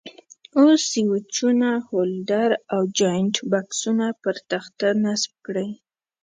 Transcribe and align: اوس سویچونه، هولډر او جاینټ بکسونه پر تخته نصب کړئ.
اوس 0.59 0.81
سویچونه، 0.93 1.69
هولډر 1.87 2.51
او 2.73 2.81
جاینټ 2.99 3.35
بکسونه 3.51 4.07
پر 4.21 4.35
تخته 4.51 4.87
نصب 5.03 5.33
کړئ. 5.45 5.69